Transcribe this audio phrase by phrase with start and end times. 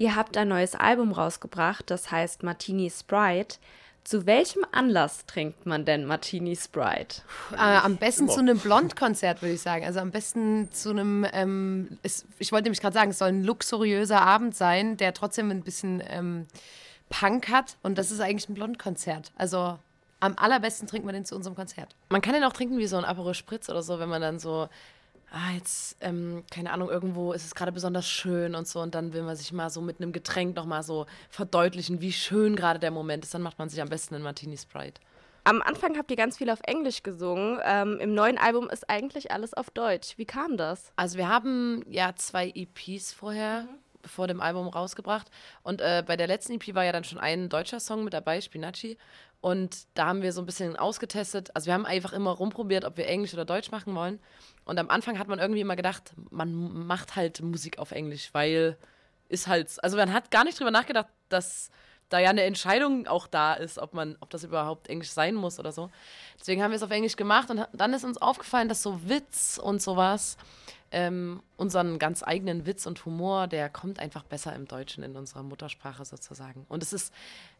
[0.00, 3.58] Ihr habt ein neues Album rausgebracht, das heißt Martini Sprite.
[4.04, 7.22] Zu welchem Anlass trinkt man denn Martini Sprite?
[7.52, 8.32] Äh, am besten Immer.
[8.32, 9.84] zu einem Blond-Konzert, würde ich sagen.
[9.84, 13.42] Also am besten zu einem, ähm, es, ich wollte nämlich gerade sagen, es soll ein
[13.42, 16.46] luxuriöser Abend sein, der trotzdem ein bisschen ähm,
[17.10, 17.76] Punk hat.
[17.82, 19.32] Und das ist eigentlich ein Blond-Konzert.
[19.36, 19.80] Also
[20.20, 21.96] am allerbesten trinkt man den zu unserem Konzert.
[22.08, 24.38] Man kann den auch trinken wie so ein Aperol Spritz oder so, wenn man dann
[24.38, 24.68] so
[25.30, 29.12] ah, jetzt, ähm, keine Ahnung, irgendwo ist es gerade besonders schön und so und dann
[29.12, 32.90] will man sich mal so mit einem Getränk nochmal so verdeutlichen, wie schön gerade der
[32.90, 35.00] Moment ist, dann macht man sich am besten einen Martini Sprite.
[35.44, 37.58] Am Anfang habt ihr ganz viel auf Englisch gesungen.
[37.64, 40.18] Ähm, Im neuen Album ist eigentlich alles auf Deutsch.
[40.18, 40.92] Wie kam das?
[40.96, 43.87] Also wir haben ja zwei EPs vorher mhm.
[44.04, 45.28] Vor dem Album rausgebracht
[45.62, 48.40] und äh, bei der letzten EP war ja dann schon ein deutscher Song mit dabei,
[48.40, 48.98] Spinacci.
[49.40, 51.54] Und da haben wir so ein bisschen ausgetestet.
[51.54, 54.18] Also wir haben einfach immer rumprobiert, ob wir Englisch oder Deutsch machen wollen.
[54.64, 58.76] Und am Anfang hat man irgendwie immer gedacht, man macht halt Musik auf Englisch, weil
[59.28, 61.70] ist halt, also man hat gar nicht drüber nachgedacht, dass
[62.08, 65.58] da ja eine Entscheidung auch da ist, ob man, ob das überhaupt Englisch sein muss
[65.58, 65.90] oder so.
[66.40, 69.60] Deswegen haben wir es auf Englisch gemacht und dann ist uns aufgefallen, dass so Witz
[69.62, 70.38] und sowas,
[70.90, 75.42] ähm, unseren ganz eigenen Witz und Humor, der kommt einfach besser im Deutschen in unserer
[75.42, 76.64] Muttersprache sozusagen.
[76.68, 77.12] Und es ist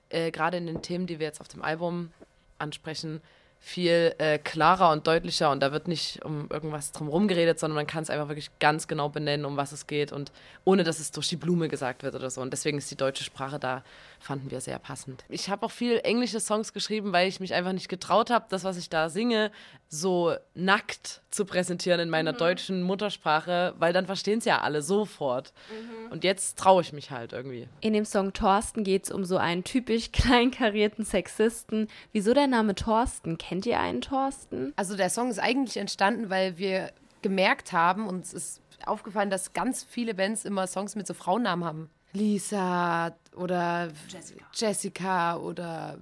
[0.09, 2.11] äh, gerade in den Themen, die wir jetzt auf dem Album
[2.59, 3.21] ansprechen,
[3.61, 7.87] viel äh, klarer und deutlicher und da wird nicht um irgendwas drumherum geredet, sondern man
[7.87, 10.33] kann es einfach wirklich ganz genau benennen, um was es geht und
[10.65, 12.41] ohne, dass es durch die Blume gesagt wird oder so.
[12.41, 13.83] Und deswegen ist die deutsche Sprache da,
[14.20, 15.25] fanden wir sehr passend.
[15.28, 18.65] Ich habe auch viel englische Songs geschrieben, weil ich mich einfach nicht getraut habe, das,
[18.65, 19.50] was ich da singe,
[19.89, 22.39] so nackt zu präsentieren in meiner mhm.
[22.39, 25.53] deutschen Muttersprache, weil dann verstehen es ja alle sofort.
[25.70, 26.12] Mhm.
[26.12, 27.69] Und jetzt traue ich mich halt irgendwie.
[27.81, 31.89] In dem Song Thorsten geht es um so einen typisch kleinkarierten Sexisten.
[32.12, 33.39] Wieso der Name Thorsten?
[33.48, 34.74] Kennt ihr einen Thorsten?
[34.77, 39.84] Also der Song ist eigentlich entstanden, weil wir gemerkt haben, uns ist aufgefallen, dass ganz
[39.84, 41.91] viele Bands immer Songs mit so Frauennamen haben.
[42.12, 45.96] Lisa oder Jessica, Jessica oder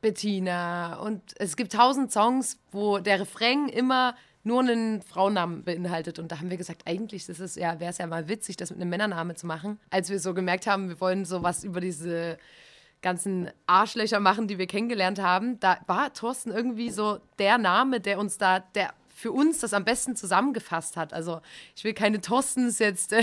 [0.00, 0.96] Bettina.
[0.96, 6.18] Und es gibt tausend Songs, wo der Refrain immer nur einen Frauennamen beinhaltet.
[6.18, 8.70] Und da haben wir gesagt, eigentlich ist es ja, wäre es ja mal witzig, das
[8.70, 9.78] mit einem Männernnamen zu machen.
[9.90, 12.38] Als wir so gemerkt haben, wir wollen so was über diese
[13.02, 18.18] ganzen Arschlöcher machen, die wir kennengelernt haben, da war Thorsten irgendwie so der Name, der
[18.18, 21.12] uns da, der für uns das am besten zusammengefasst hat.
[21.12, 21.40] Also
[21.76, 23.22] ich will keine Thorstens jetzt äh,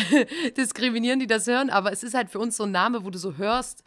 [0.58, 3.18] diskriminieren, die das hören, aber es ist halt für uns so ein Name, wo du
[3.18, 3.84] so hörst,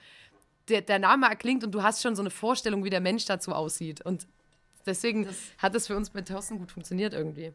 [0.68, 3.52] der, der Name erklingt und du hast schon so eine Vorstellung, wie der Mensch dazu
[3.52, 4.00] aussieht.
[4.00, 4.26] Und
[4.86, 7.52] deswegen das hat es für uns mit Thorsten gut funktioniert irgendwie.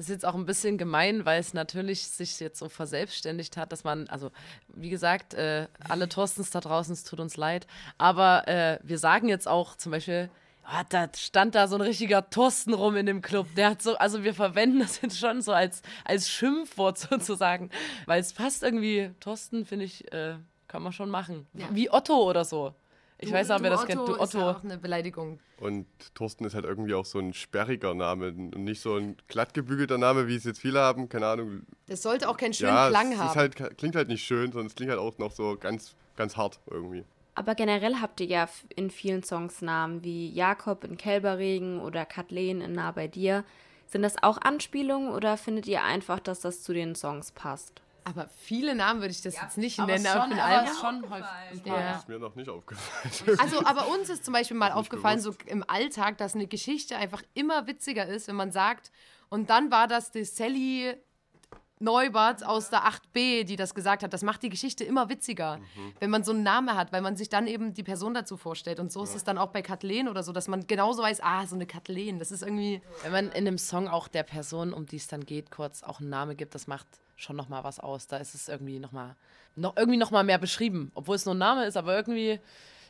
[0.00, 3.70] Das ist jetzt auch ein bisschen gemein, weil es natürlich sich jetzt so verselbstständigt hat,
[3.70, 4.30] dass man, also
[4.68, 7.66] wie gesagt, äh, alle Thorstens da draußen, es tut uns leid,
[7.98, 10.30] aber äh, wir sagen jetzt auch zum Beispiel,
[10.64, 13.46] oh, da stand da so ein richtiger Thorsten rum in dem Club.
[13.58, 17.68] Der hat so, also wir verwenden das jetzt schon so als, als Schimpfwort sozusagen,
[18.06, 20.36] weil es passt irgendwie, Thorsten finde ich, äh,
[20.66, 21.46] kann man schon machen.
[21.52, 21.66] Ja.
[21.72, 22.72] Wie Otto oder so.
[23.22, 24.00] Ich du, weiß nicht, wer das kennt.
[24.00, 24.24] Du Otto.
[24.24, 25.40] Ist ja auch eine Beleidigung.
[25.58, 29.98] Und Thorsten ist halt irgendwie auch so ein sperriger Name und nicht so ein glattgebügelter
[29.98, 31.08] Name, wie es jetzt viele haben.
[31.10, 31.62] Keine Ahnung.
[31.86, 33.28] Das sollte auch keinen schönen ja, Klang haben.
[33.28, 36.38] Es halt, klingt halt nicht schön, sondern es klingt halt auch noch so ganz, ganz
[36.38, 37.04] hart irgendwie.
[37.34, 42.62] Aber generell habt ihr ja in vielen Songs Namen wie Jakob in Kälberregen oder Kathleen
[42.62, 43.44] in Nah bei dir.
[43.86, 47.82] Sind das auch Anspielungen oder findet ihr einfach, dass das zu den Songs passt?
[48.10, 50.04] Aber viele Namen würde ich das ja, jetzt nicht nennen.
[50.04, 51.66] Schon, aber aber schon häufig.
[51.66, 51.92] Ja.
[51.92, 53.38] Das ist mir noch nicht aufgefallen.
[53.38, 57.22] Also, aber uns ist zum Beispiel mal aufgefallen, so im Alltag, dass eine Geschichte einfach
[57.34, 58.90] immer witziger ist, wenn man sagt,
[59.28, 60.96] und dann war das die Sally
[61.82, 64.12] Neubert aus der 8b, die das gesagt hat.
[64.12, 65.94] Das macht die Geschichte immer witziger, mhm.
[65.98, 68.80] wenn man so einen Namen hat, weil man sich dann eben die Person dazu vorstellt.
[68.80, 69.04] Und so ja.
[69.04, 71.64] ist es dann auch bei Kathleen oder so, dass man genauso weiß, ah, so eine
[71.64, 72.82] Kathleen, das ist irgendwie...
[73.02, 76.00] Wenn man in dem Song auch der Person, um die es dann geht, kurz auch
[76.00, 76.86] einen Namen gibt, das macht
[77.20, 78.06] schon nochmal was aus.
[78.06, 79.16] Da ist es irgendwie nochmal
[79.56, 82.40] noch, irgendwie noch mal mehr beschrieben, obwohl es nur ein Name ist, aber irgendwie...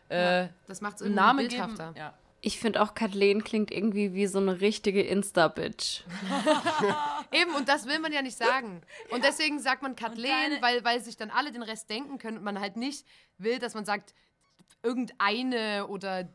[0.08, 1.86] Äh, ja, das macht es irgendwie Name bildhafter.
[1.88, 2.14] Geben, ja.
[2.42, 6.04] Ich finde auch, Kathleen klingt irgendwie wie so eine richtige Insta-Bitch.
[7.32, 8.80] Eben, und das will man ja nicht sagen.
[9.10, 12.44] Und deswegen sagt man Kathleen, weil, weil sich dann alle den Rest denken können und
[12.44, 14.14] man halt nicht will, dass man sagt,
[14.82, 16.28] irgendeine oder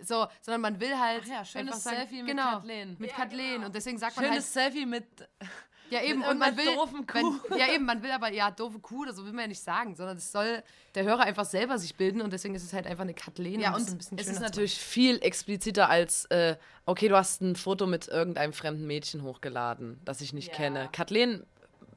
[0.00, 1.22] so, sondern man will halt.
[1.24, 2.96] Ach ja, schönes sagen, Selfie mit genau, Kathleen.
[2.98, 3.52] Mit ja, Kathleen.
[3.54, 3.66] Genau.
[3.66, 4.34] Und deswegen sagt man halt.
[4.34, 5.06] Schönes Selfie mit.
[5.92, 6.64] Ja, eben, und man will.
[6.64, 9.94] Wenn, ja, eben, man will aber, ja, doofe Kuh, das will man ja nicht sagen,
[9.94, 10.62] sondern es soll
[10.94, 13.60] der Hörer einfach selber sich bilden und deswegen ist es halt einfach eine Kathleen.
[13.60, 16.56] Ja, und, und es ist natürlich viel expliziter als, äh,
[16.86, 20.54] okay, du hast ein Foto mit irgendeinem fremden Mädchen hochgeladen, das ich nicht ja.
[20.54, 20.88] kenne.
[20.92, 21.44] Kathleen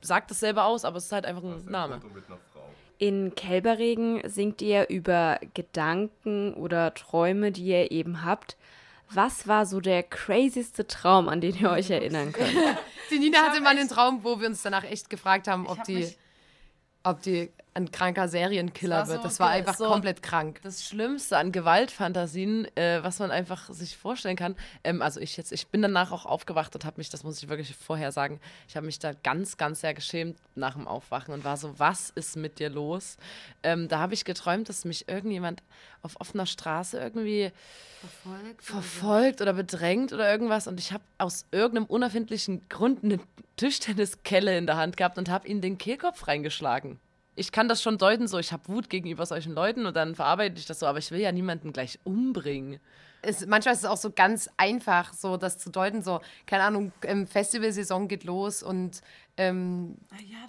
[0.02, 2.02] sagt es selber aus, aber es ist halt einfach ein Name.
[2.98, 8.58] In Kälberregen singt ihr über Gedanken oder Träume, die ihr eben habt.
[9.12, 12.56] Was war so der crazyste Traum, an den ihr euch erinnern könnt?
[13.12, 16.10] die Nina hatte mal einen Traum, wo wir uns danach echt gefragt haben, ob die,
[17.04, 19.26] ob die ein kranker Serienkiller Das wird.
[19.26, 20.62] Das war einfach so- komplett krank.
[20.64, 24.56] Das Schlimmste an Gewaltfantasien, äh, was man einfach sich vorstellen kann.
[24.84, 27.50] Ähm, also ich jetzt, ich bin danach auch aufgewacht und habe mich, das muss ich
[27.50, 31.44] wirklich vorher sagen, ich habe mich da ganz, ganz sehr geschämt nach dem Aufwachen und
[31.44, 33.18] war so, was ist mit dir los?
[33.62, 35.62] Ähm, da habe ich geträumt, dass mich irgendjemand
[36.02, 37.52] auf offener Straße irgendwie
[38.60, 43.20] verfolgt oder bedrängt oder irgendwas und ich habe aus irgendeinem unerfindlichen Grund eine
[43.58, 47.00] Tischtenniskelle in der Hand gehabt und habe ihnen den Kehlkopf reingeschlagen.
[47.36, 50.58] Ich kann das schon deuten, so ich habe Wut gegenüber solchen Leuten und dann verarbeite
[50.58, 52.80] ich das so, aber ich will ja niemanden gleich umbringen.
[53.22, 56.92] Es, manchmal ist es auch so ganz einfach, so das zu deuten, so, keine Ahnung,
[57.28, 59.02] Festivalsaison geht los und
[59.38, 59.98] ähm,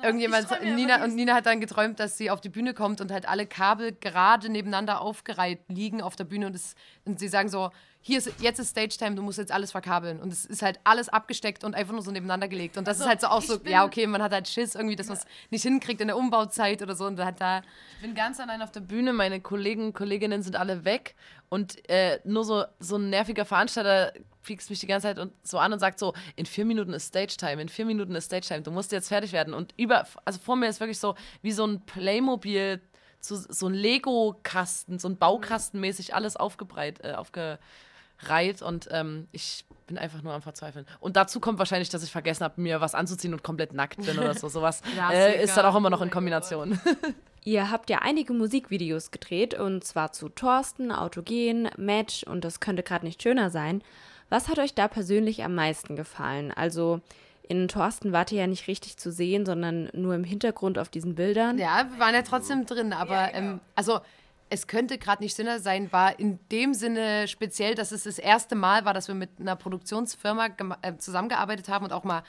[0.03, 3.27] irgendjemand, Nina, und Nina hat dann geträumt, dass sie auf die Bühne kommt und halt
[3.27, 6.75] alle Kabel gerade nebeneinander aufgereiht liegen auf der Bühne und, es,
[7.05, 7.71] und sie sagen so,
[8.07, 10.21] hier ist, jetzt ist Stage Time, du musst jetzt alles verkabeln.
[10.21, 12.77] Und es ist halt alles abgesteckt und einfach nur so nebeneinander gelegt.
[12.77, 15.09] Und das ist halt so auch so, ja, okay, man hat halt Schiss irgendwie, dass
[15.09, 17.05] man es nicht hinkriegt in der Umbauzeit oder so.
[17.07, 17.63] Und da hat da,
[17.97, 21.17] Ich bin ganz allein auf der Bühne, meine Kollegen, Kolleginnen sind alle weg
[21.49, 24.13] und äh, nur so, so ein nerviger Veranstalter
[24.47, 27.09] piekst mich die ganze Zeit und so an und sagt so, in vier Minuten ist
[27.09, 29.53] Stage Time, in vier Minuten ist Stage Time, du musst jetzt fertig werden.
[29.53, 32.81] Und über, also vor mir ist wirklich so wie so ein Playmobil,
[33.21, 39.65] so, so ein Lego-Kasten, so ein Baukasten mäßig alles aufgebreit, äh, aufgereiht und ähm, ich
[39.89, 40.87] bin einfach nur am Verzweifeln.
[41.01, 44.19] Und dazu kommt wahrscheinlich, dass ich vergessen habe, mir was anzuziehen und komplett nackt bin
[44.19, 44.49] oder so.
[44.49, 44.83] Sowas
[45.13, 46.81] äh, ist dann auch immer noch in Kombination.
[47.45, 52.83] Ihr habt ja einige Musikvideos gedreht und zwar zu Thorsten, Autogen, Match und das könnte
[52.83, 53.83] gerade nicht schöner sein.
[54.29, 56.53] Was hat euch da persönlich am meisten gefallen?
[56.53, 57.01] Also
[57.49, 61.15] in Thorsten wart ihr ja nicht richtig zu sehen, sondern nur im Hintergrund auf diesen
[61.15, 61.59] Bildern.
[61.59, 64.01] ja, wir waren ja trotzdem drin, aber ähm, also
[64.49, 68.55] es könnte gerade nicht Sinn sein, war in dem Sinne speziell, dass es das erste
[68.55, 70.49] Mal war, dass wir mit einer Produktionsfirma
[70.83, 72.23] äh, zusammengearbeitet haben und auch mal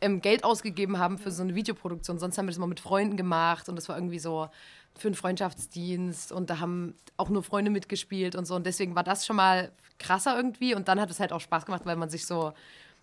[0.00, 2.18] ähm, Geld ausgegeben haben für so eine Videoproduktion.
[2.18, 4.48] Sonst haben wir das mal mit Freunden gemacht und das war irgendwie so
[4.98, 8.54] für einen Freundschaftsdienst und da haben auch nur Freunde mitgespielt und so.
[8.54, 11.66] Und deswegen war das schon mal krasser irgendwie und dann hat es halt auch Spaß
[11.66, 12.52] gemacht, weil man sich so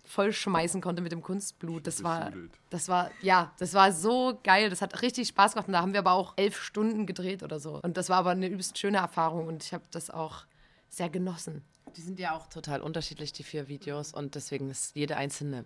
[0.04, 1.86] voll schmeißen konnte mit dem Kunstblut.
[1.86, 2.32] Das war,
[2.70, 4.70] das war, ja, das war so geil.
[4.70, 7.60] Das hat richtig Spaß gemacht und da haben wir aber auch elf Stunden gedreht oder
[7.60, 7.80] so.
[7.82, 10.44] Und das war aber eine übelst schöne Erfahrung und ich habe das auch
[10.88, 11.62] sehr genossen.
[11.96, 14.12] Die sind ja auch total unterschiedlich, die vier Videos.
[14.12, 15.64] Und deswegen ist jede einzelne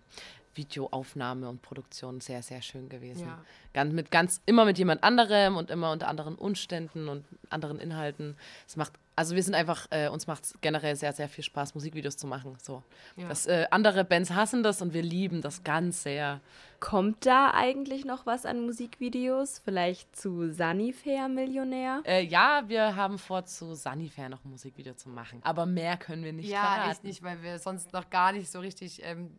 [0.55, 3.27] Videoaufnahme und Produktion sehr, sehr schön gewesen.
[3.27, 3.45] Ja.
[3.73, 8.37] Ganz, mit ganz, immer mit jemand anderem und immer unter anderen Umständen und anderen Inhalten.
[8.67, 11.75] Es macht, also wir sind einfach, äh, uns macht es generell sehr, sehr viel Spaß,
[11.75, 12.57] Musikvideos zu machen.
[12.63, 12.83] So.
[13.17, 16.41] Das, äh, andere Bands hassen das und wir lieben das ganz sehr.
[16.81, 19.61] Kommt da eigentlich noch was an Musikvideos?
[19.65, 22.03] Vielleicht zu Sunnyfair Millionär?
[22.05, 25.41] Äh, ja, wir haben vor, zu Sunnyfair noch ein Musikvideo zu machen.
[25.45, 26.91] Aber mehr können wir nicht verraten.
[26.91, 29.31] echt nicht, weil wir sonst noch gar nicht so richtig ähm,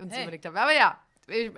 [0.00, 0.22] uns Hey.
[0.22, 0.56] überlegt haben.
[0.56, 0.98] Aber ja,
[1.28, 1.50] ich,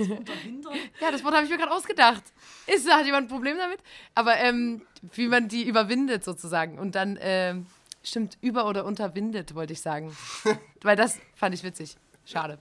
[1.00, 2.22] ja, das Wort habe ich mir gerade ausgedacht.
[2.66, 3.78] Ist, hat jemand ein Problem damit?
[4.14, 4.82] Aber ähm,
[5.14, 6.78] wie man die überwindet sozusagen.
[6.78, 7.66] Und dann, ähm,
[8.02, 10.16] stimmt, über- oder unterwindet, wollte ich sagen.
[10.82, 11.96] Weil das fand ich witzig.
[12.28, 12.58] Schade.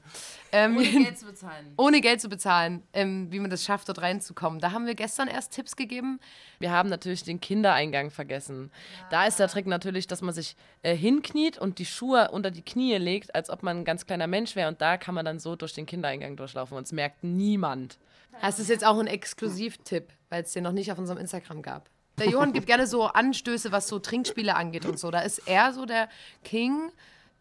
[0.53, 0.77] Ähm,
[1.15, 1.73] zu bezahlen.
[1.77, 4.59] ohne Geld zu bezahlen, ähm, wie man das schafft, dort reinzukommen.
[4.61, 6.19] Da haben wir gestern erst Tipps gegeben.
[6.59, 8.71] Wir haben natürlich den Kindereingang vergessen.
[9.09, 12.61] Da ist der Trick natürlich, dass man sich äh, hinkniet und die Schuhe unter die
[12.61, 14.69] Knie legt, als ob man ein ganz kleiner Mensch wäre.
[14.69, 17.97] Und da kann man dann so durch den Kindereingang durchlaufen und es merkt niemand.
[18.41, 21.89] Das ist jetzt auch ein Exklusivtipp, weil es den noch nicht auf unserem Instagram gab.
[22.17, 25.11] Der Johann gibt gerne so Anstöße, was so Trinkspiele angeht und so.
[25.11, 26.07] Da ist er so der
[26.43, 26.91] King.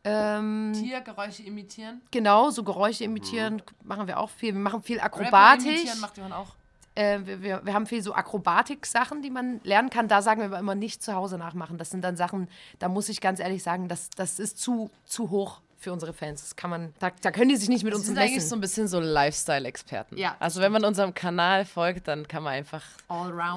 [0.07, 2.01] Ähm, Tiergeräusche imitieren.
[2.11, 4.55] genau, so Geräusche imitieren machen wir auch viel.
[4.55, 5.89] Wir machen viel Akrobatik.
[6.01, 6.55] macht Johann auch.
[6.95, 10.09] Äh, wir, wir, wir haben viel so Akrobatik-Sachen, die man lernen kann.
[10.09, 11.77] Da sagen wir aber immer nicht zu Hause nachmachen.
[11.77, 12.49] Das sind dann Sachen,
[12.79, 16.41] da muss ich ganz ehrlich sagen, das, das ist zu, zu hoch für unsere Fans.
[16.41, 18.29] Das kann man, da, da können die sich nicht mit Wir uns sind messen.
[18.33, 20.17] eigentlich so ein bisschen so Lifestyle-Experten.
[20.17, 22.83] Ja, Also wenn man unserem Kanal folgt, dann kann man einfach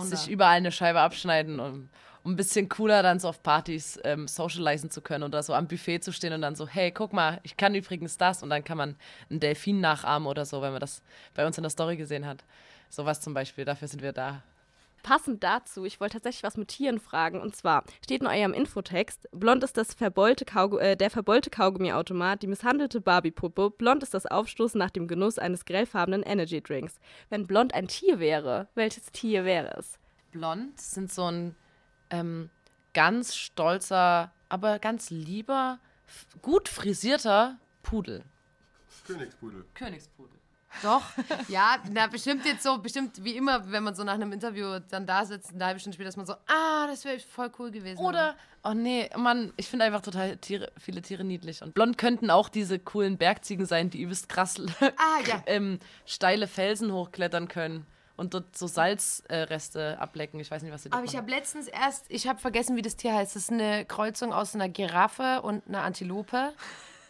[0.01, 1.89] sich überall eine Scheibe abschneiden, um,
[2.23, 5.67] um ein bisschen cooler dann so auf Partys ähm, socialisen zu können oder so am
[5.67, 8.63] Buffet zu stehen und dann so, hey, guck mal, ich kann übrigens das und dann
[8.63, 8.95] kann man
[9.29, 11.01] einen Delfin nachahmen oder so, wenn man das
[11.33, 12.43] bei uns in der Story gesehen hat.
[12.89, 14.41] Sowas zum Beispiel, dafür sind wir da.
[15.03, 17.39] Passend dazu, ich wollte tatsächlich was mit Tieren fragen.
[17.39, 22.41] Und zwar steht in eurem Infotext: Blond ist das verbeulte Kaugu äh, der verbeulte Kaugummiautomat,
[22.41, 23.71] die misshandelte Barbie-Puppe.
[23.71, 26.99] Blond ist das Aufstoßen nach dem Genuss eines grellfarbenen Energy-Drinks.
[27.29, 29.99] Wenn blond ein Tier wäre, welches Tier wäre es?
[30.31, 31.55] Blond sind so ein
[32.09, 32.49] ähm,
[32.93, 35.79] ganz stolzer, aber ganz lieber,
[36.41, 38.23] gut frisierter Pudel.
[39.05, 39.65] Königspudel.
[39.73, 40.39] Königspudel.
[40.83, 41.01] Doch,
[41.47, 45.05] ja, na, bestimmt jetzt so, bestimmt wie immer, wenn man so nach einem Interview dann
[45.05, 47.99] da sitzt, eine halbe Stunde später, dass man so, ah, das wäre voll cool gewesen.
[47.99, 51.63] Oder, oh nee, Mann, ich finde einfach total Tiere, viele Tiere niedlich.
[51.63, 55.43] Und blond könnten auch diese coolen Bergziegen sein, die übelst krass Ah, ja.
[55.47, 57.87] ähm, steile Felsen hochklettern können
[58.19, 60.39] und dort so Salzreste äh, ablecken.
[60.39, 62.95] Ich weiß nicht, was sie Aber ich habe letztens erst, ich habe vergessen, wie das
[62.95, 63.35] Tier heißt.
[63.35, 66.53] Das ist eine Kreuzung aus einer Giraffe und einer Antilope.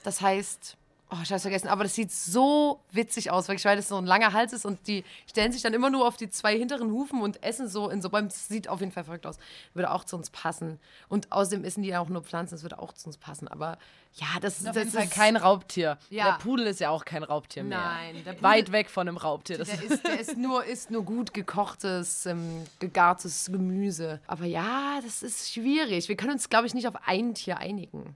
[0.04, 0.78] Das heißt,
[1.12, 4.06] oh, ich habe vergessen, aber das sieht so witzig aus, wirklich, weil das so ein
[4.06, 7.22] langer Hals ist und die stellen sich dann immer nur auf die zwei hinteren Hufen
[7.22, 8.30] und essen so in so Bäumen.
[8.30, 9.38] Das sieht auf jeden Fall verrückt aus.
[9.74, 10.80] Würde auch zu uns passen.
[11.08, 13.48] Und außerdem essen die ja auch nur Pflanzen, das würde auch zu uns passen.
[13.48, 13.78] Aber
[14.16, 15.98] ja, das, das ist kein Raubtier.
[16.10, 16.26] Ja.
[16.32, 17.78] Der Pudel ist ja auch kein Raubtier mehr.
[17.80, 19.58] Nein, der Pudel- Weit weg von einem Raubtier.
[19.58, 24.20] Das Der ist, der ist, nur, ist nur gut gekochtes, ähm, gegartes Gemüse.
[24.28, 26.08] Aber ja, das ist schwierig.
[26.10, 28.16] Wir können uns, glaube ich, nicht auf ein Tier einigen.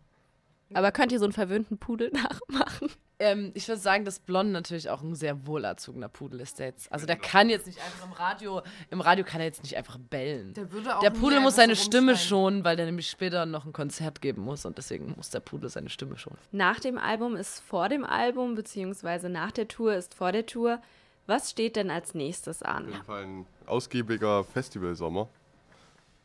[0.74, 2.90] Aber könnt ihr so einen verwöhnten Pudel nachmachen?
[3.20, 6.60] Ähm, ich würde sagen, dass Blond natürlich auch ein sehr wohlerzogener Pudel ist.
[6.60, 9.64] Der jetzt, also der kann jetzt nicht einfach im Radio, im Radio kann er jetzt
[9.64, 10.54] nicht einfach bellen.
[10.56, 13.66] Der würde auch Der Pudel muss seine so Stimme schonen, weil der nämlich später noch
[13.66, 16.38] ein Konzert geben muss und deswegen muss der Pudel seine Stimme schonen.
[16.52, 20.82] Nach dem Album ist vor dem Album, beziehungsweise nach der Tour ist vor der Tour.
[21.26, 22.90] Was steht denn als nächstes Auf an?
[22.90, 25.30] jeden Fall ein ausgiebiger Festivalsommer.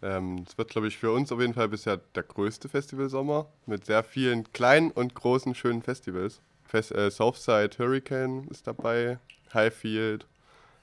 [0.02, 3.86] Ähm, Es wird, glaube ich, für uns auf jeden Fall bisher der größte Festivalsommer mit
[3.86, 6.40] sehr vielen kleinen und großen, schönen Festivals.
[6.64, 9.18] Fest, äh, Southside Hurricane ist dabei,
[9.52, 10.26] Highfield,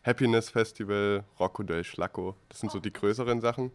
[0.03, 2.36] Happiness Festival, Rocco del Schlacco.
[2.50, 3.72] Das sind so die größeren Sachen.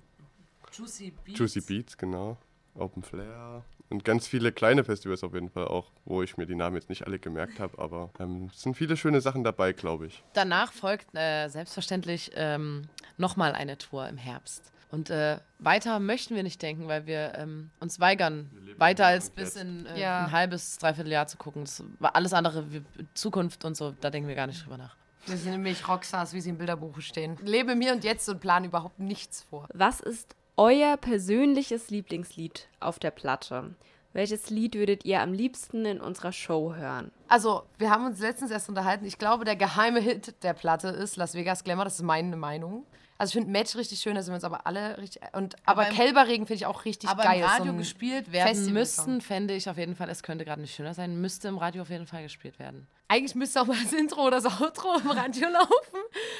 [0.73, 1.39] Juicy Beats.
[1.39, 2.37] Juicy Beats, genau.
[2.75, 3.65] Open Flair.
[3.89, 6.89] Und ganz viele kleine Festivals auf jeden Fall auch, wo ich mir die Namen jetzt
[6.89, 10.23] nicht alle gemerkt habe, aber ähm, es sind viele schöne Sachen dabei, glaube ich.
[10.33, 12.83] Danach folgt äh, selbstverständlich ähm,
[13.17, 14.73] nochmal eine Tour im Herbst.
[14.91, 19.31] Und äh, weiter möchten wir nicht denken, weil wir ähm, uns weigern, weiter nur als
[19.31, 20.25] bis in äh, Ja.
[20.27, 21.63] ein halbes, dreiviertel Jahr zu gucken.
[21.65, 22.83] Das war alles andere, wie
[23.15, 24.97] Zukunft und so, da denken wir gar nicht drüber nach.
[25.27, 27.37] Wir sind nämlich Rockstars, wie sie im Bilderbuch stehen.
[27.45, 29.69] Lebe im Hier und Jetzt und planen überhaupt nichts vor.
[29.75, 33.75] Was ist euer persönliches Lieblingslied auf der Platte?
[34.13, 37.13] Welches Lied würdet ihr am liebsten in unserer Show hören?
[37.29, 39.05] Also, wir haben uns letztens erst unterhalten.
[39.05, 41.85] Ich glaube, der geheime Hit der Platte ist Las Vegas Glamour.
[41.85, 42.85] Das ist meine Meinung.
[43.21, 45.21] Also, ich finde Match richtig schön, da sind wir uns aber alle richtig.
[45.35, 47.41] Und, aber im- Kälberregen finde ich auch richtig Aber geil.
[47.41, 48.73] im Radio so gespielt werden Festivalsong.
[48.73, 51.83] müssten, fände ich auf jeden Fall, es könnte gerade nicht schöner sein, müsste im Radio
[51.83, 52.87] auf jeden Fall gespielt werden.
[53.09, 55.99] Eigentlich müsste auch mal das Intro oder das Outro im Radio laufen.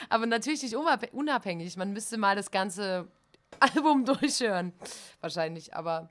[0.09, 1.77] Aber natürlich nicht unabhäng- unabhängig.
[1.77, 3.09] Man müsste mal das ganze
[3.59, 4.73] Album durchhören.
[5.21, 5.75] Wahrscheinlich.
[5.75, 6.09] Aber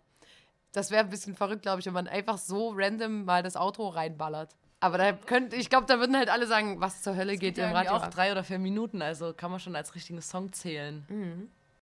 [0.73, 3.87] das wäre ein bisschen verrückt, glaube ich, wenn man einfach so random mal das Outro
[3.89, 4.55] reinballert.
[4.81, 7.67] Aber da könnte, ich glaube, da würden halt alle sagen, was zur Hölle geht, ja
[7.69, 8.11] im Radio auch ab.
[8.11, 11.49] drei oder vier Minuten, also kann man schon als richtigen Song zählen.